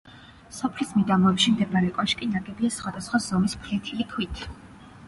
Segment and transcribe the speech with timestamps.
[0.59, 4.47] სოფლის მიდამოებში მდებარე კოშკი ნაგებია სხვადასხვა ზომის ფლეთილი ქვით.